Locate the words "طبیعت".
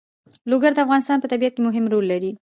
1.31-1.53